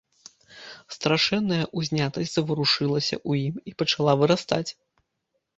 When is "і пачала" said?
3.73-4.17